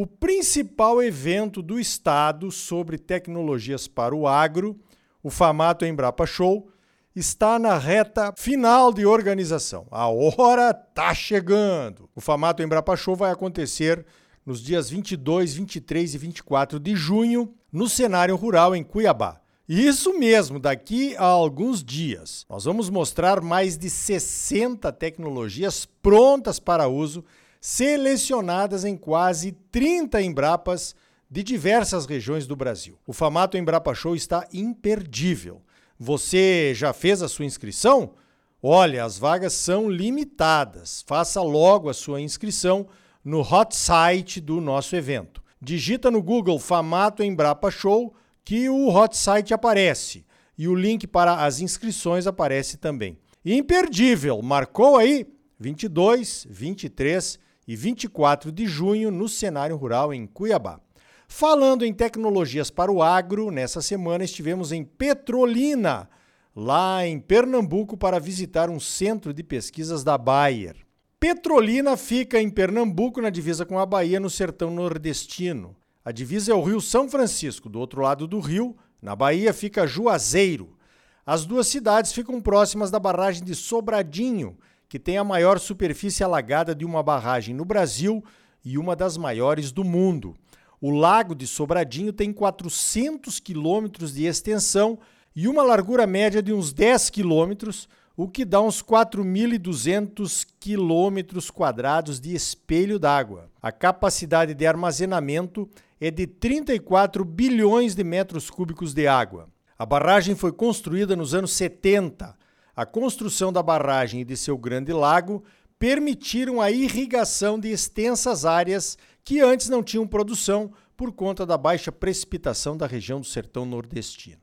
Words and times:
O 0.00 0.06
principal 0.06 1.02
evento 1.02 1.60
do 1.60 1.78
Estado 1.78 2.50
sobre 2.50 2.96
tecnologias 2.96 3.86
para 3.86 4.16
o 4.16 4.26
agro, 4.26 4.80
o 5.22 5.28
Famato 5.28 5.84
Embrapa 5.84 6.24
Show, 6.24 6.70
está 7.14 7.58
na 7.58 7.76
reta 7.76 8.32
final 8.34 8.94
de 8.94 9.04
organização. 9.04 9.86
A 9.90 10.08
hora 10.08 10.70
está 10.70 11.12
chegando. 11.12 12.08
O 12.14 12.20
Famato 12.22 12.62
Embrapa 12.62 12.96
Show 12.96 13.14
vai 13.14 13.30
acontecer 13.30 14.06
nos 14.46 14.62
dias 14.62 14.88
22, 14.88 15.52
23 15.52 16.14
e 16.14 16.16
24 16.16 16.80
de 16.80 16.96
junho 16.96 17.52
no 17.70 17.86
cenário 17.86 18.36
rural 18.36 18.74
em 18.74 18.82
Cuiabá. 18.82 19.38
Isso 19.68 20.18
mesmo, 20.18 20.58
daqui 20.58 21.14
a 21.18 21.26
alguns 21.26 21.84
dias. 21.84 22.46
Nós 22.48 22.64
vamos 22.64 22.88
mostrar 22.88 23.42
mais 23.42 23.76
de 23.76 23.90
60 23.90 24.90
tecnologias 24.92 25.84
prontas 25.84 26.58
para 26.58 26.88
uso 26.88 27.22
selecionadas 27.60 28.84
em 28.84 28.96
quase 28.96 29.52
30 29.70 30.22
Embrapas 30.22 30.94
de 31.30 31.42
diversas 31.42 32.06
regiões 32.06 32.46
do 32.46 32.56
Brasil. 32.56 32.98
O 33.06 33.12
Famato 33.12 33.56
Embrapa 33.56 33.94
Show 33.94 34.16
está 34.16 34.48
imperdível. 34.52 35.62
Você 35.98 36.72
já 36.74 36.92
fez 36.92 37.22
a 37.22 37.28
sua 37.28 37.44
inscrição? 37.44 38.14
Olha, 38.62 39.04
as 39.04 39.18
vagas 39.18 39.52
são 39.52 39.88
limitadas. 39.88 41.04
Faça 41.06 41.40
logo 41.42 41.88
a 41.88 41.94
sua 41.94 42.20
inscrição 42.20 42.88
no 43.24 43.40
hot 43.40 43.76
site 43.76 44.40
do 44.40 44.60
nosso 44.60 44.96
evento. 44.96 45.42
Digita 45.60 46.10
no 46.10 46.22
Google 46.22 46.58
Famato 46.58 47.22
Embrapa 47.22 47.70
Show 47.70 48.14
que 48.44 48.68
o 48.68 48.88
hot 48.88 49.16
site 49.16 49.54
aparece 49.54 50.24
e 50.56 50.66
o 50.66 50.74
link 50.74 51.06
para 51.06 51.44
as 51.44 51.60
inscrições 51.60 52.26
aparece 52.26 52.76
também. 52.76 53.16
Imperdível, 53.44 54.42
marcou 54.42 54.96
aí 54.96 55.26
22, 55.58 56.46
23 56.50 57.38
e 57.70 57.76
24 57.76 58.50
de 58.50 58.66
junho 58.66 59.12
no 59.12 59.28
cenário 59.28 59.76
rural 59.76 60.12
em 60.12 60.26
Cuiabá. 60.26 60.80
Falando 61.28 61.84
em 61.84 61.94
tecnologias 61.94 62.68
para 62.68 62.90
o 62.90 63.00
agro, 63.00 63.48
nessa 63.52 63.80
semana 63.80 64.24
estivemos 64.24 64.72
em 64.72 64.82
Petrolina, 64.82 66.10
lá 66.52 67.06
em 67.06 67.20
Pernambuco, 67.20 67.96
para 67.96 68.18
visitar 68.18 68.68
um 68.68 68.80
centro 68.80 69.32
de 69.32 69.44
pesquisas 69.44 70.02
da 70.02 70.18
Bayer. 70.18 70.78
Petrolina 71.20 71.96
fica 71.96 72.42
em 72.42 72.50
Pernambuco, 72.50 73.22
na 73.22 73.30
divisa 73.30 73.64
com 73.64 73.78
a 73.78 73.86
Bahia, 73.86 74.18
no 74.18 74.28
sertão 74.28 74.72
nordestino. 74.72 75.76
A 76.04 76.10
divisa 76.10 76.50
é 76.50 76.54
o 76.56 76.64
Rio 76.64 76.80
São 76.80 77.08
Francisco. 77.08 77.68
Do 77.68 77.78
outro 77.78 78.02
lado 78.02 78.26
do 78.26 78.40
rio, 78.40 78.76
na 79.00 79.14
Bahia, 79.14 79.54
fica 79.54 79.86
Juazeiro. 79.86 80.76
As 81.24 81.44
duas 81.44 81.68
cidades 81.68 82.12
ficam 82.12 82.40
próximas 82.40 82.90
da 82.90 82.98
barragem 82.98 83.44
de 83.44 83.54
Sobradinho, 83.54 84.58
que 84.90 84.98
tem 84.98 85.16
a 85.16 85.22
maior 85.22 85.60
superfície 85.60 86.24
alagada 86.24 86.74
de 86.74 86.84
uma 86.84 87.00
barragem 87.00 87.54
no 87.54 87.64
Brasil 87.64 88.24
e 88.64 88.76
uma 88.76 88.96
das 88.96 89.16
maiores 89.16 89.70
do 89.70 89.84
mundo. 89.84 90.34
O 90.80 90.90
Lago 90.90 91.32
de 91.32 91.46
Sobradinho 91.46 92.12
tem 92.12 92.32
400 92.32 93.38
quilômetros 93.38 94.12
de 94.12 94.26
extensão 94.26 94.98
e 95.34 95.46
uma 95.46 95.62
largura 95.62 96.08
média 96.08 96.42
de 96.42 96.52
uns 96.52 96.72
10 96.72 97.08
quilômetros, 97.08 97.88
o 98.16 98.26
que 98.26 98.44
dá 98.44 98.60
uns 98.60 98.82
4.200 98.82 100.44
quilômetros 100.58 101.52
quadrados 101.52 102.18
de 102.18 102.34
espelho 102.34 102.98
d'água. 102.98 103.48
A 103.62 103.70
capacidade 103.70 104.54
de 104.54 104.66
armazenamento 104.66 105.70
é 106.00 106.10
de 106.10 106.26
34 106.26 107.24
bilhões 107.24 107.94
de 107.94 108.02
metros 108.02 108.50
cúbicos 108.50 108.92
de 108.92 109.06
água. 109.06 109.48
A 109.78 109.86
barragem 109.86 110.34
foi 110.34 110.50
construída 110.50 111.14
nos 111.14 111.32
anos 111.32 111.52
70 111.52 112.39
a 112.80 112.86
construção 112.86 113.52
da 113.52 113.62
barragem 113.62 114.22
e 114.22 114.24
de 114.24 114.34
seu 114.38 114.56
grande 114.56 114.90
lago 114.90 115.44
permitiram 115.78 116.62
a 116.62 116.70
irrigação 116.70 117.60
de 117.60 117.68
extensas 117.68 118.46
áreas 118.46 118.96
que 119.22 119.38
antes 119.38 119.68
não 119.68 119.82
tinham 119.82 120.06
produção 120.06 120.72
por 120.96 121.12
conta 121.12 121.44
da 121.44 121.58
baixa 121.58 121.92
precipitação 121.92 122.78
da 122.78 122.86
região 122.86 123.20
do 123.20 123.26
sertão 123.26 123.66
nordestino. 123.66 124.40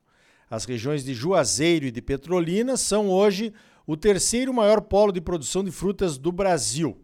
As 0.48 0.66
regiões 0.66 1.04
de 1.04 1.16
Juazeiro 1.16 1.88
e 1.88 1.92
de 1.92 2.00
Petrolina 2.00 2.78
são 2.78 3.10
hoje 3.10 3.52
o 3.88 3.98
terceiro 3.98 4.54
maior 4.54 4.82
polo 4.82 5.12
de 5.12 5.20
produção 5.20 5.64
de 5.64 5.72
frutas 5.72 6.16
do 6.16 6.32
Brasil. 6.32 6.96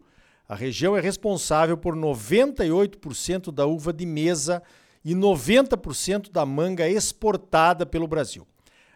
A 0.48 0.54
região 0.54 0.96
é 0.96 1.00
responsável 1.00 1.76
por 1.76 1.96
98% 1.96 3.50
da 3.50 3.66
uva 3.66 3.92
de 3.92 4.06
mesa 4.06 4.62
e 5.04 5.16
90% 5.16 6.30
da 6.30 6.46
manga 6.46 6.88
exportada 6.88 7.84
pelo 7.84 8.06
Brasil. 8.06 8.46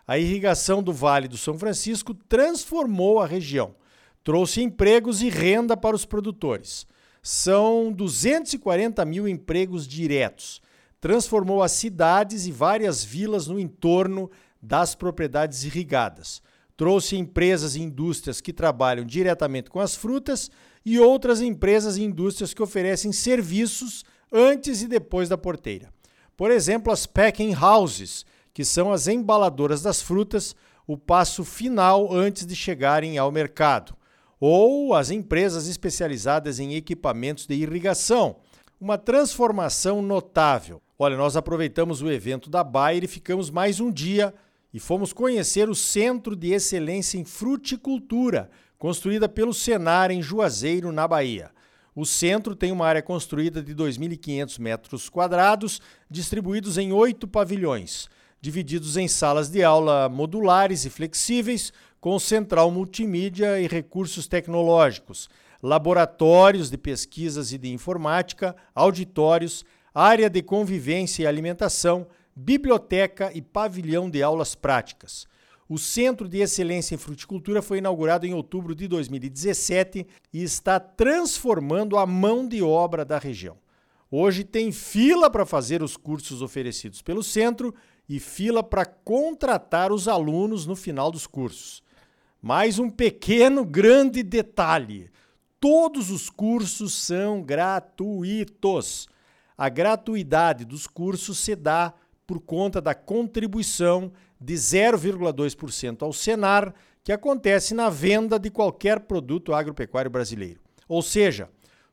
A 0.08 0.19
irrigação 0.19 0.82
do 0.82 0.91
Vale 0.91 1.28
do 1.28 1.36
São 1.36 1.58
Francisco 1.58 2.14
transformou 2.14 3.20
a 3.20 3.26
região, 3.26 3.74
trouxe 4.24 4.62
empregos 4.62 5.20
e 5.20 5.28
renda 5.28 5.76
para 5.76 5.94
os 5.94 6.06
produtores. 6.06 6.86
São 7.22 7.92
240 7.92 9.04
mil 9.04 9.28
empregos 9.28 9.86
diretos. 9.86 10.62
Transformou 10.98 11.62
as 11.62 11.72
cidades 11.72 12.46
e 12.46 12.50
várias 12.50 13.04
vilas 13.04 13.48
no 13.48 13.60
entorno 13.60 14.30
das 14.62 14.94
propriedades 14.94 15.64
irrigadas. 15.64 16.40
Trouxe 16.75 17.14
empresas 17.14 17.76
e 17.76 17.82
indústrias 17.82 18.40
que 18.40 18.52
trabalham 18.52 19.04
diretamente 19.04 19.69
com 19.69 19.78
as 19.78 19.94
frutas 19.94 20.50
e 20.86 20.98
outras 20.98 21.42
empresas 21.42 21.98
e 21.98 22.02
indústrias 22.02 22.54
que 22.54 22.62
oferecem 22.62 23.12
serviços 23.12 24.06
antes 24.32 24.80
e 24.80 24.88
depois 24.88 25.28
da 25.28 25.36
porteira. 25.36 25.92
Por 26.34 26.50
exemplo, 26.50 26.90
as 26.90 27.04
packing 27.04 27.54
houses, 27.54 28.25
que 28.58 28.64
são 28.64 28.91
as 28.91 29.06
embaladoras 29.06 29.82
das 29.82 30.02
frutas, 30.02 30.56
o 30.84 30.98
passo 30.98 31.44
final 31.44 32.12
antes 32.12 32.44
de 32.44 32.56
chegarem 32.56 33.16
ao 33.16 33.30
mercado, 33.30 33.96
ou 34.41 34.94
as 34.94 35.12
empresas 35.12 35.69
especializadas 35.69 36.58
em 36.58 36.74
equipamentos 36.74 37.46
de 37.46 37.54
irrigação, 37.54 38.34
uma 38.80 38.98
transformação 38.98 40.02
notável. 40.02 40.82
Olha, 40.98 41.16
nós 41.16 41.36
aproveitamos 41.36 42.02
o 42.02 42.10
evento 42.10 42.50
da 42.50 42.64
Bayer 42.64 43.04
e 43.04 43.06
ficamos 43.06 43.48
mais 43.48 43.78
um 43.78 43.92
dia 43.92 44.34
e 44.75 44.80
fomos 44.80 45.12
conhecer 45.12 45.69
o 45.69 45.75
Centro 45.76 46.34
de 46.34 46.50
Excelência 46.50 47.16
em 47.16 47.25
Fruticultura, 47.25 48.50
construída 48.76 49.28
pelo 49.28 49.54
Senar 49.54 50.10
em 50.10 50.20
Juazeiro, 50.20 50.90
na 50.90 51.06
Bahia. 51.06 51.52
O 51.94 52.04
centro 52.04 52.56
tem 52.56 52.72
uma 52.72 52.88
área 52.88 53.02
construída 53.02 53.62
de 53.62 53.72
2.500 53.72 54.58
metros 54.58 55.08
quadrados, 55.08 55.80
distribuídos 56.10 56.76
em 56.76 56.90
oito 56.92 57.28
pavilhões 57.28 58.08
divididos 58.41 58.97
em 58.97 59.09
salas 59.09 59.49
de 59.49 59.62
aula 59.62 60.09
modulares 60.09 60.84
e 60.84 60.91
flexíveis, 60.91 61.72
com 62.00 62.19
central 62.19 62.71
multimídia 62.71 63.60
e 63.60 63.66
recursos 63.66 64.26
tecnológicos, 64.26 65.28
laboratórios 65.62 66.71
de 66.71 66.78
pesquisas 66.78 67.53
e 67.53 67.59
de 67.59 67.72
informática, 67.72 68.54
auditórios, 68.75 69.65
área 69.93 70.31
de 70.31 70.43
convivência 70.43 71.25
e 71.25 71.26
alimentação, 71.26 72.06
biblioteca 72.34 73.32
e 73.34 73.43
pavilhão 73.43 74.09
de 74.09 74.22
aulas 74.22 74.55
práticas. 74.55 75.26
O 75.69 75.76
Centro 75.76 76.28
de 76.28 76.38
Excelência 76.38 76.94
em 76.94 76.99
Fruticultura 76.99 77.60
foi 77.60 77.78
inaugurado 77.78 78.25
em 78.25 78.32
outubro 78.32 78.75
de 78.75 78.88
2017 78.88 80.06
e 80.32 80.43
está 80.43 80.81
transformando 80.81 81.99
a 81.99 82.06
mão 82.06 82.46
de 82.46 82.62
obra 82.62 83.05
da 83.05 83.19
região. 83.19 83.58
Hoje 84.11 84.44
tem 84.44 84.73
fila 84.73 85.29
para 85.29 85.44
fazer 85.44 85.82
os 85.82 85.94
cursos 85.94 86.40
oferecidos 86.40 87.02
pelo 87.02 87.23
centro 87.23 87.75
e 88.08 88.19
fila 88.19 88.62
para 88.62 88.87
contratar 88.87 89.93
os 89.93 90.08
alunos 90.08 90.66
no 90.66 90.75
final 90.75 91.10
dos 91.10 91.26
cursos. 91.26 91.82
Mais 92.40 92.78
um 92.78 92.88
pequeno 92.88 93.64
grande 93.64 94.22
detalhe: 94.22 95.10
todos 95.60 96.10
os 96.10 96.31
cursos 96.31 96.94
são 96.94 97.43
gratuitos. 97.43 99.08
A 99.56 99.69
gratuidade 99.69 100.64
dos 100.64 100.87
cursos 100.87 101.38
se 101.38 101.56
dá 101.56 101.93
por 102.26 102.40
conta 102.40 102.81
da 102.81 102.94
contribuição 102.94 104.12
de 104.40 104.54
0,2% 104.54 106.02
ao 106.02 106.12
Senar, 106.12 106.72
que 107.02 107.11
acontece 107.11 107.75
na 107.75 107.90
venda 107.90 108.38
de 108.38 108.50
qualquer 108.50 109.00
produto 109.00 109.52
agropecuário 109.52 110.11
brasileiro. 110.11 110.61
Ou 110.87 111.02
seja, 111.02 111.50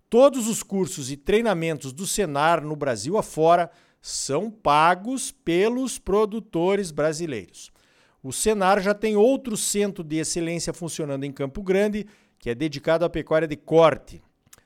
todos 0.09 0.47
os 0.47 0.61
cursos 0.61 1.09
e 1.09 1.18
treinamentos 1.18 1.91
do 1.91 2.06
Senar 2.06 2.61
no 2.61 2.75
Brasil 2.75 3.18
afora 3.18 3.71
são 4.07 4.52
pagos 4.52 5.31
pelos 5.31 5.98
produtores 5.98 6.92
brasileiros. 6.92 7.72
O 8.22 8.31
Senar 8.31 8.80
já 8.80 8.94
tem 8.94 9.16
outro 9.16 9.57
centro 9.57 10.04
de 10.04 10.18
excelência 10.18 10.72
funcionando 10.72 11.24
em 11.24 11.31
Campo 11.31 11.63
Grande, 11.63 12.06
que 12.38 12.52
é 12.52 12.54
dedicado 12.54 13.04
à 13.04 13.10
pecuária 13.10 13.48
de 13.48 13.56
corte. 13.56 14.22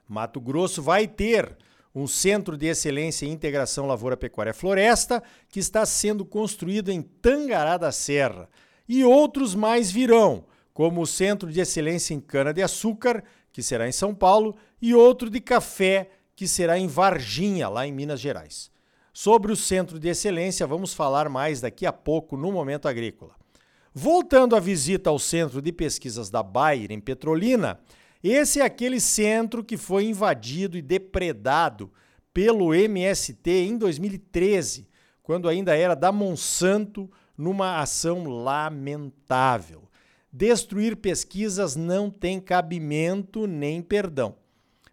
Mato 0.05 0.41
Grosso 0.41 0.81
vai 0.81 1.07
ter 1.07 1.55
um 1.95 2.05
centro 2.05 2.57
de 2.57 2.65
excelência 2.65 3.25
em 3.25 3.31
integração 3.31 3.87
lavoura 3.87 4.17
pecuária 4.17 4.53
floresta 4.53 5.23
que 5.47 5.61
está 5.61 5.85
sendo 5.85 6.25
construído 6.25 6.91
em 6.91 7.01
Tangará 7.01 7.77
da 7.77 7.93
Serra. 7.93 8.49
E 8.89 9.05
outros 9.05 9.55
mais 9.55 9.89
virão, 9.89 10.43
como 10.73 10.99
o 10.99 11.07
Centro 11.07 11.49
de 11.49 11.61
Excelência 11.61 12.13
em 12.13 12.19
Cana 12.19 12.53
de 12.53 12.61
Açúcar, 12.61 13.23
que 13.53 13.63
será 13.63 13.87
em 13.87 13.93
São 13.93 14.13
Paulo, 14.13 14.57
e 14.81 14.93
outro 14.93 15.29
de 15.29 15.39
café, 15.39 16.09
que 16.35 16.45
será 16.45 16.77
em 16.77 16.87
Varginha, 16.87 17.69
lá 17.69 17.87
em 17.87 17.93
Minas 17.93 18.19
Gerais. 18.19 18.69
Sobre 19.13 19.51
o 19.51 19.55
Centro 19.55 19.99
de 19.99 20.07
Excelência, 20.07 20.67
vamos 20.67 20.93
falar 20.93 21.29
mais 21.29 21.61
daqui 21.61 21.85
a 21.85 21.91
pouco 21.91 22.37
no 22.37 22.51
Momento 22.51 22.87
Agrícola. 22.87 23.35
Voltando 23.93 24.55
à 24.55 24.59
visita 24.59 25.09
ao 25.09 25.17
Centro 25.17 25.61
de 25.61 25.71
Pesquisas 25.71 26.29
da 26.29 26.43
Bayer, 26.43 26.91
em 26.91 26.99
Petrolina, 26.99 27.79
esse 28.23 28.59
é 28.59 28.63
aquele 28.63 28.99
centro 28.99 29.63
que 29.63 29.77
foi 29.77 30.05
invadido 30.05 30.77
e 30.77 30.81
depredado 30.81 31.91
pelo 32.33 32.73
MST 32.73 33.49
em 33.49 33.77
2013, 33.77 34.87
quando 35.23 35.49
ainda 35.49 35.75
era 35.75 35.95
da 35.95 36.11
Monsanto, 36.11 37.09
numa 37.37 37.79
ação 37.79 38.25
lamentável. 38.25 39.83
Destruir 40.31 40.97
pesquisas 40.97 41.75
não 41.75 42.11
tem 42.11 42.39
cabimento 42.39 43.47
nem 43.47 43.81
perdão, 43.81 44.35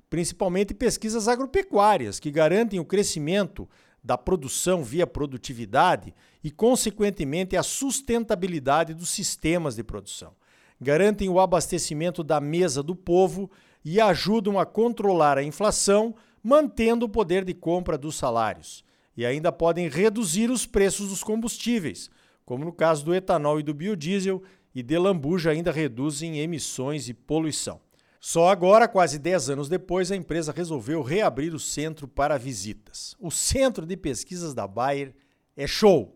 principalmente 0.08 0.72
pesquisas 0.72 1.28
agropecuárias, 1.28 2.18
que 2.18 2.30
garantem 2.30 2.80
o 2.80 2.84
crescimento 2.84 3.68
da 4.06 4.16
produção 4.16 4.84
via 4.84 5.04
produtividade 5.04 6.14
e, 6.44 6.48
consequentemente, 6.48 7.56
a 7.56 7.62
sustentabilidade 7.64 8.94
dos 8.94 9.10
sistemas 9.10 9.74
de 9.74 9.82
produção. 9.82 10.32
Garantem 10.80 11.28
o 11.28 11.40
abastecimento 11.40 12.22
da 12.22 12.40
mesa 12.40 12.84
do 12.84 12.94
povo 12.94 13.50
e 13.84 14.00
ajudam 14.00 14.60
a 14.60 14.64
controlar 14.64 15.36
a 15.36 15.42
inflação, 15.42 16.14
mantendo 16.40 17.06
o 17.06 17.08
poder 17.08 17.44
de 17.44 17.52
compra 17.52 17.98
dos 17.98 18.14
salários. 18.14 18.84
E 19.16 19.26
ainda 19.26 19.50
podem 19.50 19.88
reduzir 19.88 20.52
os 20.52 20.64
preços 20.66 21.08
dos 21.08 21.24
combustíveis, 21.24 22.08
como 22.44 22.64
no 22.64 22.72
caso 22.72 23.04
do 23.04 23.12
etanol 23.12 23.58
e 23.58 23.62
do 23.64 23.74
biodiesel, 23.74 24.40
e 24.72 24.84
de 24.84 24.96
lambuja 24.96 25.50
ainda 25.50 25.72
reduzem 25.72 26.38
emissões 26.38 27.08
e 27.08 27.14
poluição. 27.14 27.80
Só 28.28 28.48
agora, 28.48 28.88
quase 28.88 29.20
10 29.20 29.50
anos 29.50 29.68
depois, 29.68 30.10
a 30.10 30.16
empresa 30.16 30.50
resolveu 30.50 31.00
reabrir 31.00 31.54
o 31.54 31.60
centro 31.60 32.08
para 32.08 32.36
visitas. 32.36 33.14
O 33.20 33.30
centro 33.30 33.86
de 33.86 33.96
pesquisas 33.96 34.52
da 34.52 34.66
Bayer 34.66 35.14
é 35.56 35.64
show. 35.64 36.12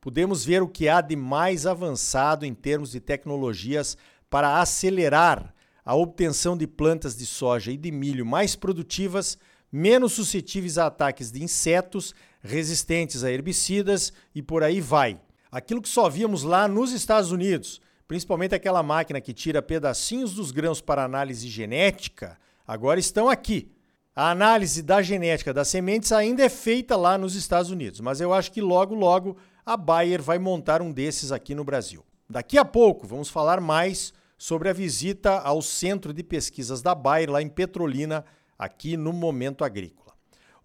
Podemos 0.00 0.44
ver 0.44 0.62
o 0.62 0.68
que 0.68 0.88
há 0.88 1.00
de 1.00 1.16
mais 1.16 1.66
avançado 1.66 2.46
em 2.46 2.54
termos 2.54 2.92
de 2.92 3.00
tecnologias 3.00 3.98
para 4.30 4.60
acelerar 4.60 5.52
a 5.84 5.92
obtenção 5.96 6.56
de 6.56 6.68
plantas 6.68 7.16
de 7.16 7.26
soja 7.26 7.72
e 7.72 7.76
de 7.76 7.90
milho 7.90 8.24
mais 8.24 8.54
produtivas, 8.54 9.36
menos 9.72 10.12
suscetíveis 10.12 10.78
a 10.78 10.86
ataques 10.86 11.32
de 11.32 11.42
insetos, 11.42 12.14
resistentes 12.40 13.24
a 13.24 13.32
herbicidas 13.32 14.12
e 14.32 14.40
por 14.40 14.62
aí 14.62 14.80
vai. 14.80 15.20
Aquilo 15.50 15.82
que 15.82 15.88
só 15.88 16.08
víamos 16.08 16.44
lá 16.44 16.68
nos 16.68 16.92
Estados 16.92 17.32
Unidos, 17.32 17.80
principalmente 18.10 18.56
aquela 18.56 18.82
máquina 18.82 19.20
que 19.20 19.32
tira 19.32 19.62
pedacinhos 19.62 20.34
dos 20.34 20.50
grãos 20.50 20.80
para 20.80 21.04
análise 21.04 21.46
genética, 21.46 22.36
agora 22.66 22.98
estão 22.98 23.28
aqui. 23.28 23.70
A 24.16 24.32
análise 24.32 24.82
da 24.82 25.00
genética 25.00 25.54
das 25.54 25.68
sementes 25.68 26.10
ainda 26.10 26.42
é 26.42 26.48
feita 26.48 26.96
lá 26.96 27.16
nos 27.16 27.36
Estados 27.36 27.70
Unidos, 27.70 28.00
mas 28.00 28.20
eu 28.20 28.34
acho 28.34 28.50
que 28.50 28.60
logo, 28.60 28.96
logo 28.96 29.36
a 29.64 29.76
Bayer 29.76 30.20
vai 30.20 30.40
montar 30.40 30.82
um 30.82 30.90
desses 30.90 31.30
aqui 31.30 31.54
no 31.54 31.62
Brasil. 31.62 32.04
Daqui 32.28 32.58
a 32.58 32.64
pouco 32.64 33.06
vamos 33.06 33.28
falar 33.28 33.60
mais 33.60 34.12
sobre 34.36 34.68
a 34.68 34.72
visita 34.72 35.38
ao 35.38 35.62
Centro 35.62 36.12
de 36.12 36.24
Pesquisas 36.24 36.82
da 36.82 36.96
Bayer, 36.96 37.30
lá 37.30 37.40
em 37.40 37.48
Petrolina, 37.48 38.24
aqui 38.58 38.96
no 38.96 39.12
Momento 39.12 39.62
Agrícola. 39.62 40.14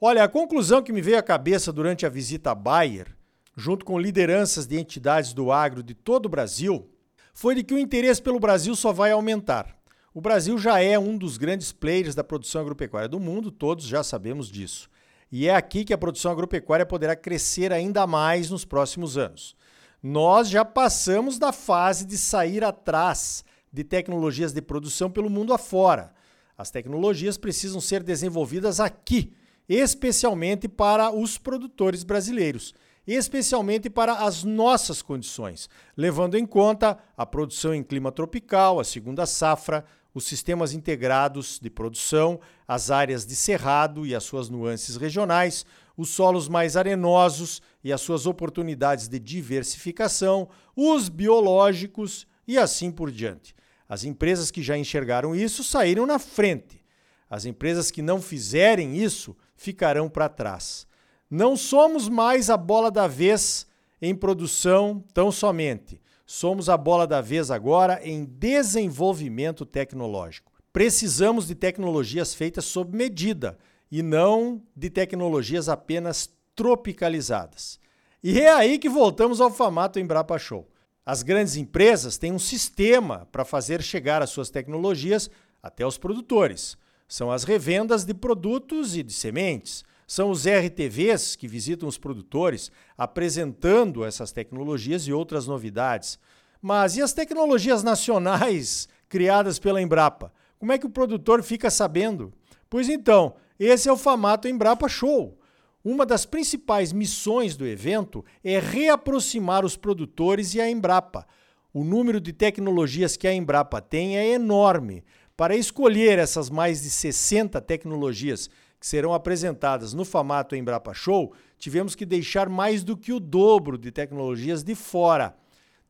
Olha, 0.02 0.24
a 0.24 0.28
conclusão 0.28 0.82
que 0.82 0.92
me 0.92 1.00
veio 1.00 1.20
à 1.20 1.22
cabeça 1.22 1.72
durante 1.72 2.08
a 2.08 2.10
visita 2.10 2.50
à 2.50 2.56
Bayer, 2.56 3.16
junto 3.56 3.86
com 3.86 4.00
lideranças 4.00 4.66
de 4.66 4.80
entidades 4.80 5.32
do 5.32 5.52
agro 5.52 5.84
de 5.84 5.94
todo 5.94 6.26
o 6.26 6.30
Brasil, 6.30 6.90
foi 7.36 7.54
de 7.54 7.64
que 7.64 7.74
o 7.74 7.78
interesse 7.78 8.22
pelo 8.22 8.40
Brasil 8.40 8.74
só 8.78 8.94
vai 8.94 9.12
aumentar. 9.12 9.78
O 10.14 10.22
Brasil 10.22 10.58
já 10.58 10.80
é 10.80 10.98
um 10.98 11.18
dos 11.18 11.36
grandes 11.36 11.74
players 11.74 12.16
da 12.16 12.24
produção 12.24 12.62
agropecuária 12.62 13.10
do 13.10 13.20
mundo, 13.20 13.52
todos 13.52 13.86
já 13.86 14.02
sabemos 14.02 14.50
disso. 14.50 14.90
E 15.30 15.46
é 15.50 15.54
aqui 15.54 15.84
que 15.84 15.94
a 15.94 15.98
produção 15.98 16.32
agropecuária 16.32 16.86
poderá 16.86 17.14
crescer 17.14 17.74
ainda 17.74 18.08
mais 18.08 18.50
nos 18.50 18.64
próximos 18.64 19.18
anos. 19.18 19.54
Nós 20.02 20.48
já 20.48 20.64
passamos 20.64 21.38
da 21.38 21.52
fase 21.52 22.06
de 22.06 22.18
sair 22.18 22.64
atrás 22.64 23.44
de 23.70 23.84
tecnologias 23.84 24.54
de 24.54 24.62
produção 24.62 25.12
pelo 25.12 25.30
mundo 25.30 25.54
afora. 25.54 26.14
As 26.58 26.72
tecnologias 26.72 27.36
precisam 27.36 27.82
ser 27.82 28.02
desenvolvidas 28.02 28.80
aqui, 28.80 29.34
especialmente 29.68 30.70
para 30.70 31.14
os 31.14 31.38
produtores 31.38 32.06
brasileiros 32.06 32.74
especialmente 33.14 33.90
para 33.90 34.14
as 34.14 34.44
nossas 34.44 35.02
condições, 35.02 35.70
levando 35.96 36.36
em 36.38 36.46
conta 36.46 36.98
a 37.16 37.26
produção 37.26 37.74
em 37.74 37.84
clima 37.84 38.12
tropical, 38.12 38.80
a 38.80 38.84
segunda 38.84 39.26
safra, 39.26 39.86
os 40.14 40.26
sistemas 40.26 40.74
integrados 40.74 41.60
de 41.62 41.70
produção, 41.70 42.40
as 42.66 42.90
áreas 42.90 43.26
de 43.26 43.36
cerrado 43.36 44.06
e 44.06 44.16
as 44.16 44.24
suas 44.24 44.50
nuances 44.50 44.96
regionais, 44.96 45.66
os 45.98 46.10
solos 46.10 46.48
mais 46.48 46.78
arenosos 46.78 47.62
e 47.84 47.92
as 47.92 48.02
suas 48.02 48.26
oportunidades 48.26 49.08
de 49.10 49.20
diversificação, 49.20 50.48
os 50.76 51.10
biológicos 51.10 52.26
e 52.48 52.58
assim 52.58 52.92
por 52.92 53.12
diante. 53.12 53.54
As 53.88 54.04
empresas 54.04 54.50
que 54.50 54.64
já 54.64 54.78
enxergaram 54.78 55.36
isso 55.36 55.64
saíram 55.64 56.06
na 56.06 56.18
frente. 56.18 56.84
As 57.30 57.46
empresas 57.46 57.92
que 57.92 58.02
não 58.02 58.22
fizerem 58.22 58.98
isso 58.98 59.36
ficarão 59.56 60.10
para 60.10 60.30
trás. 60.30 60.88
Não 61.36 61.58
somos 61.58 62.08
mais 62.08 62.50
a 62.50 62.56
bola 62.56 62.90
da 62.90 63.08
vez 63.08 63.68
em 64.02 64.16
produção 64.16 65.04
tão 65.14 65.34
somente. 65.34 66.02
Somos 66.26 66.70
a 66.70 66.78
bola 66.78 67.06
da 67.06 67.20
vez 67.20 67.52
agora 67.52 68.00
em 68.02 68.24
desenvolvimento 68.24 69.66
tecnológico. 69.66 70.54
Precisamos 70.72 71.46
de 71.46 71.54
tecnologias 71.54 72.34
feitas 72.34 72.64
sob 72.64 72.96
medida 72.96 73.58
e 73.92 74.02
não 74.02 74.64
de 74.74 74.90
tecnologias 74.90 75.68
apenas 75.68 76.30
tropicalizadas. 76.56 77.82
E 78.24 78.40
é 78.40 78.54
aí 78.54 78.80
que 78.80 78.88
voltamos 78.88 79.42
ao 79.42 79.52
famato 79.52 80.00
Embrapa 80.00 80.40
Show. 80.40 80.66
As 81.06 81.22
grandes 81.22 81.58
empresas 81.58 82.18
têm 82.18 82.32
um 82.32 82.40
sistema 82.40 83.28
para 83.30 83.44
fazer 83.44 83.82
chegar 83.82 84.22
as 84.22 84.30
suas 84.30 84.50
tecnologias 84.50 85.30
até 85.62 85.86
os 85.86 85.98
produtores. 85.98 86.78
São 87.10 87.30
as 87.30 87.44
revendas 87.44 88.06
de 88.06 88.14
produtos 88.14 88.96
e 88.96 89.04
de 89.04 89.12
sementes 89.12 89.84
são 90.08 90.30
os 90.30 90.46
RTVs 90.46 91.36
que 91.36 91.48
visitam 91.48 91.88
os 91.90 91.98
produtores 91.98 92.72
apresentando 92.98 94.06
essas 94.06 94.32
tecnologias 94.32 95.08
e 95.08 95.14
outras 95.14 95.48
novidades. 95.48 96.20
Mas 96.62 96.96
e 96.96 97.02
as 97.02 97.14
tecnologias 97.14 97.84
nacionais 97.84 98.88
criadas 99.10 99.60
pela 99.60 99.82
Embrapa? 99.82 100.32
Como 100.60 100.72
é 100.72 100.78
que 100.78 100.86
o 100.86 100.90
produtor 100.90 101.44
fica 101.44 101.70
sabendo? 101.70 102.34
Pois 102.70 102.90
então, 102.90 103.36
esse 103.60 103.88
é 103.88 103.92
o 103.92 103.98
Famato 103.98 104.48
Embrapa 104.48 104.88
Show. 104.88 105.38
Uma 105.84 106.06
das 106.06 106.26
principais 106.26 106.92
missões 106.92 107.56
do 107.56 107.66
evento 107.66 108.26
é 108.44 108.60
reaproximar 108.60 109.64
os 109.64 109.78
produtores 109.78 110.56
e 110.56 110.62
a 110.62 110.70
Embrapa. 110.70 111.28
O 111.72 111.84
número 111.84 112.20
de 112.20 112.34
tecnologias 112.34 113.16
que 113.16 113.28
a 113.28 113.34
Embrapa 113.34 113.80
tem 113.82 114.18
é 114.18 114.30
enorme. 114.30 115.04
Para 115.38 115.56
escolher 115.56 116.18
essas 116.18 116.50
mais 116.50 116.82
de 116.82 116.90
60 116.90 117.62
tecnologias 117.62 118.50
que 118.86 118.90
serão 118.90 119.16
apresentadas 119.16 119.96
no 119.96 120.06
Famato 120.06 120.56
Embrapa 120.56 120.94
Show, 120.94 121.34
tivemos 121.58 121.96
que 121.96 122.06
deixar 122.06 122.48
mais 122.48 122.84
do 122.84 122.96
que 122.96 123.12
o 123.12 123.20
dobro 123.20 123.80
de 123.80 123.92
tecnologias 123.92 124.64
de 124.64 124.76
fora. 124.76 125.36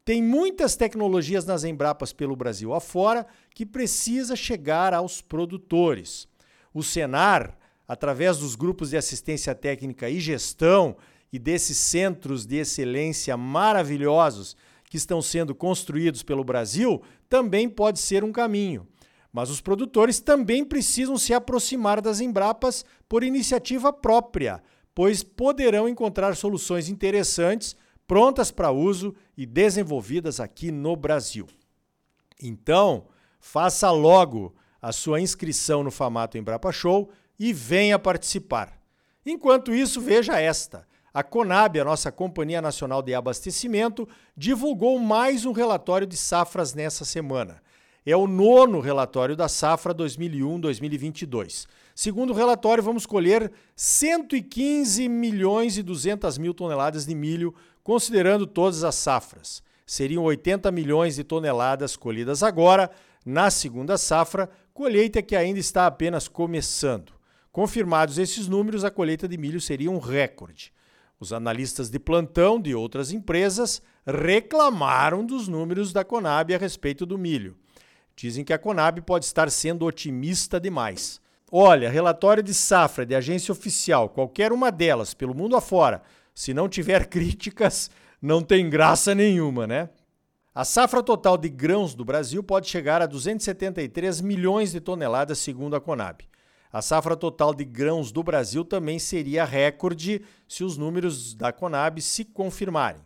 Tem 0.05 0.23
muitas 0.23 0.77
tecnologias 0.77 1.43
nas 1.43 1.65
Embrapas 1.65 2.13
pelo 2.13 2.37
Brasil 2.37 2.73
afora 2.73 3.27
que 3.53 3.65
precisa 3.65 4.33
chegar 4.33 4.93
aos 4.93 5.19
produtores. 5.21 6.25
O 6.73 6.81
Senar, 6.81 7.57
através 7.85 8.37
dos 8.37 8.55
grupos 8.55 8.91
de 8.91 8.97
assistência 8.97 9.53
técnica 9.53 10.09
e 10.09 10.21
gestão 10.21 10.95
e 11.33 11.37
desses 11.37 11.77
centros 11.77 12.45
de 12.45 12.59
excelência 12.59 13.35
maravilhosos 13.35 14.55
que 14.89 14.95
estão 14.95 15.21
sendo 15.21 15.53
construídos 15.53 16.23
pelo 16.23 16.45
Brasil, 16.45 17.01
também 17.27 17.67
pode 17.67 17.99
ser 17.99 18.23
um 18.23 18.31
caminho. 18.31 18.87
Mas 19.35 19.49
os 19.49 19.59
produtores 19.59 20.21
também 20.21 20.63
precisam 20.63 21.17
se 21.17 21.33
aproximar 21.33 21.99
das 21.99 22.21
Embrapas 22.21 22.85
por 23.05 23.21
iniciativa 23.21 23.91
própria, 23.91 24.63
pois 24.95 25.23
poderão 25.23 25.89
encontrar 25.89 26.37
soluções 26.37 26.87
interessantes, 26.87 27.75
prontas 28.07 28.49
para 28.49 28.71
uso 28.71 29.13
e 29.35 29.45
desenvolvidas 29.45 30.39
aqui 30.39 30.71
no 30.71 30.95
Brasil. 30.95 31.47
Então, 32.41 33.07
faça 33.37 33.91
logo 33.91 34.55
a 34.81 34.93
sua 34.93 35.19
inscrição 35.19 35.83
no 35.83 35.91
Famato 35.91 36.37
Embrapa 36.37 36.71
Show 36.71 37.09
e 37.37 37.51
venha 37.51 37.99
participar. 37.99 38.79
Enquanto 39.25 39.75
isso, 39.75 39.99
veja 39.99 40.39
esta. 40.39 40.87
A 41.13 41.21
Conab, 41.21 41.77
a 41.77 41.83
nossa 41.83 42.09
Companhia 42.09 42.61
Nacional 42.61 43.01
de 43.01 43.13
Abastecimento, 43.13 44.07
divulgou 44.37 44.97
mais 44.97 45.43
um 45.43 45.51
relatório 45.51 46.07
de 46.07 46.15
safras 46.15 46.73
nessa 46.73 47.03
semana. 47.03 47.64
É 48.05 48.15
o 48.15 48.27
nono 48.27 48.79
relatório 48.81 49.35
da 49.35 49.49
safra 49.49 49.91
2001-2022. 49.95 51.65
Segundo 51.95 52.29
o 52.29 52.35
relatório, 52.35 52.83
vamos 52.83 53.07
colher 53.07 53.51
115 53.75 55.09
milhões 55.09 55.75
e 55.75 55.81
200 55.81 56.37
mil 56.37 56.53
toneladas 56.53 57.07
de 57.07 57.15
milho, 57.15 57.55
considerando 57.83 58.45
todas 58.45 58.83
as 58.83 58.93
safras. 58.93 59.63
Seriam 59.87 60.23
80 60.23 60.71
milhões 60.71 61.15
de 61.15 61.23
toneladas 61.23 61.95
colhidas 61.95 62.43
agora, 62.43 62.91
na 63.25 63.49
segunda 63.49 63.97
safra, 63.97 64.51
colheita 64.71 65.23
que 65.23 65.35
ainda 65.35 65.59
está 65.59 65.87
apenas 65.87 66.27
começando. 66.27 67.11
Confirmados 67.51 68.19
esses 68.19 68.47
números, 68.47 68.83
a 68.83 68.91
colheita 68.91 69.27
de 69.27 69.37
milho 69.37 69.59
seria 69.59 69.89
um 69.89 69.97
recorde. 69.97 70.71
Os 71.19 71.33
analistas 71.33 71.89
de 71.89 71.97
plantão 71.97 72.61
de 72.61 72.75
outras 72.75 73.11
empresas 73.11 73.81
reclamaram 74.05 75.25
dos 75.25 75.47
números 75.47 75.91
da 75.91 76.03
Conab 76.03 76.53
a 76.53 76.57
respeito 76.59 77.03
do 77.03 77.17
milho. 77.17 77.57
Dizem 78.15 78.45
que 78.45 78.53
a 78.53 78.57
Conab 78.57 79.01
pode 79.01 79.25
estar 79.25 79.49
sendo 79.51 79.85
otimista 79.85 80.59
demais. 80.59 81.19
Olha, 81.51 81.89
relatório 81.89 82.41
de 82.41 82.53
safra 82.53 83.05
de 83.05 83.13
agência 83.13 83.51
oficial, 83.51 84.09
qualquer 84.09 84.51
uma 84.51 84.71
delas, 84.71 85.13
pelo 85.13 85.35
mundo 85.35 85.55
afora, 85.55 86.01
se 86.33 86.53
não 86.53 86.69
tiver 86.69 87.07
críticas, 87.09 87.91
não 88.21 88.41
tem 88.41 88.69
graça 88.69 89.13
nenhuma, 89.13 89.67
né? 89.67 89.89
A 90.53 90.63
safra 90.63 91.03
total 91.03 91.37
de 91.37 91.49
grãos 91.49 91.93
do 91.93 92.05
Brasil 92.05 92.41
pode 92.41 92.69
chegar 92.69 93.01
a 93.01 93.05
273 93.05 94.21
milhões 94.21 94.71
de 94.71 94.79
toneladas, 94.79 95.37
segundo 95.37 95.75
a 95.75 95.81
Conab. 95.81 96.23
A 96.71 96.81
safra 96.81 97.15
total 97.15 97.53
de 97.53 97.65
grãos 97.65 98.11
do 98.11 98.23
Brasil 98.23 98.63
também 98.63 98.97
seria 98.97 99.43
recorde 99.43 100.21
se 100.47 100.63
os 100.63 100.77
números 100.77 101.33
da 101.33 101.51
Conab 101.51 102.01
se 102.01 102.23
confirmarem. 102.23 103.01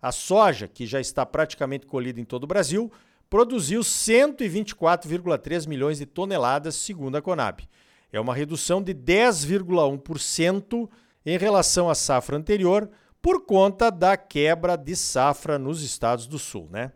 A 0.00 0.10
soja, 0.12 0.68
que 0.68 0.86
já 0.86 1.00
está 1.00 1.26
praticamente 1.26 1.86
colhida 1.86 2.20
em 2.20 2.24
todo 2.24 2.44
o 2.44 2.48
Brasil, 2.48 2.90
produziu 3.32 3.80
124,3 3.80 5.66
milhões 5.66 5.96
de 5.96 6.04
toneladas, 6.04 6.74
segundo 6.74 7.16
a 7.16 7.22
Conab. 7.22 7.66
É 8.12 8.20
uma 8.20 8.34
redução 8.34 8.82
de 8.82 8.94
10,1% 8.94 10.86
em 11.24 11.38
relação 11.38 11.88
à 11.88 11.94
safra 11.94 12.36
anterior, 12.36 12.90
por 13.22 13.46
conta 13.46 13.90
da 13.90 14.18
quebra 14.18 14.76
de 14.76 14.94
safra 14.94 15.58
nos 15.58 15.82
estados 15.82 16.26
do 16.26 16.38
Sul, 16.38 16.68
né? 16.70 16.92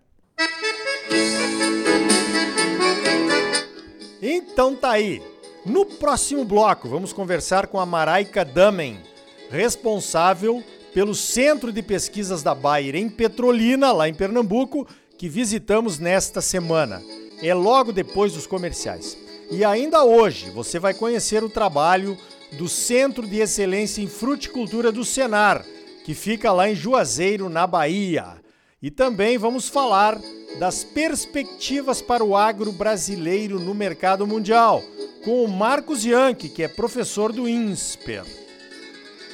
Então 4.21 4.77
tá 4.77 4.91
aí. 4.91 5.23
No 5.65 5.87
próximo 5.87 6.45
bloco, 6.45 6.87
vamos 6.87 7.15
conversar 7.15 7.67
com 7.67 7.81
a 7.81 7.87
Maraika 7.87 8.45
Damen, 8.45 9.01
responsável 9.49 10.63
pelo 10.93 11.15
Centro 11.15 11.73
de 11.73 11.83
Pesquisas 11.83 12.43
da 12.43 12.55
Bayer 12.55 12.95
em 12.95 13.09
Petrolina, 13.09 13.91
lá 13.91 14.07
em 14.07 14.15
Pernambuco, 14.15 14.87
que 15.19 15.29
visitamos 15.29 15.99
nesta 15.99 16.41
semana. 16.41 17.03
É 17.43 17.53
logo 17.55 17.93
depois 17.93 18.33
dos 18.33 18.47
comerciais. 18.47 19.17
E 19.51 19.65
ainda 19.65 20.05
hoje 20.05 20.51
você 20.51 20.79
vai 20.79 20.95
conhecer 20.95 21.45
o 21.45 21.49
trabalho 21.49 22.17
do 22.53 22.69
Centro 22.69 23.27
de 23.27 23.39
Excelência 23.39 24.03
em 24.03 24.07
Fruticultura 24.07 24.91
do 24.91 25.05
Senar, 25.05 25.65
que 26.05 26.15
fica 26.15 26.53
lá 26.53 26.69
em 26.69 26.75
Juazeiro, 26.75 27.49
na 27.49 27.67
Bahia. 27.67 28.37
E 28.81 28.91
também 28.91 29.39
vamos 29.39 29.69
falar 29.69 30.21
das 30.59 30.85
perspectivas 30.85 32.01
para 32.01 32.25
o 32.25 32.37
agro 32.37 32.73
brasileiro 32.73 33.59
no 33.59 33.75
mercado 33.75 34.27
mundial 34.27 34.83
com 35.25 35.43
o 35.43 35.49
Marcos 35.49 36.05
Yankee, 36.05 36.49
que 36.49 36.63
é 36.63 36.69
professor 36.69 37.33
do 37.33 37.49
INSPER. 37.49 38.25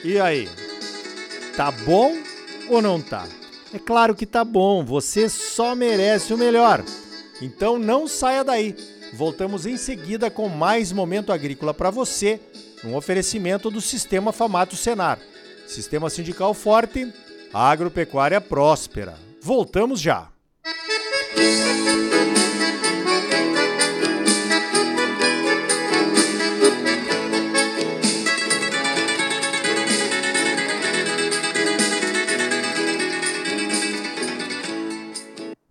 E 0.03 0.19
aí? 0.19 0.49
Tá 1.55 1.71
bom 1.71 2.17
ou 2.71 2.81
não 2.81 3.01
tá? 3.01 3.29
É 3.73 3.79
claro 3.79 4.15
que 4.15 4.27
tá 4.27 4.45
bom, 4.45 4.85
você 4.85 5.29
só 5.29 5.75
merece 5.75 6.35
o 6.35 6.39
melhor. 6.39 6.85
Então 7.41 7.79
não 7.79 8.07
saia 8.07 8.45
daí. 8.45 8.77
Voltamos 9.15 9.67
em 9.67 9.77
seguida 9.77 10.31
com 10.31 10.49
mais 10.49 10.93
momento 10.93 11.33
agrícola 11.33 11.75
para 11.75 11.91
você, 11.91 12.41
um 12.85 12.95
oferecimento 12.95 13.71
do 13.71 13.81
Sistema 13.81 14.33
Famato 14.33 14.77
Senar. 14.77 15.19
Sistema 15.67 16.11
sindical 16.11 16.55
forte, 16.55 17.13
agropecuária 17.53 18.41
próspera. 18.41 19.17
Voltamos 19.41 20.01
já. 20.01 20.29
Música 21.37 22.12